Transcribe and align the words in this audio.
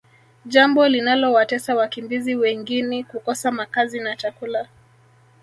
jambo 0.45 0.87
linalowatesa 0.87 1.75
wakimbizi 1.75 2.35
wengini 2.35 3.03
kukosa 3.03 3.51
makazi 3.51 3.99
na 3.99 4.15
chakula 4.15 4.67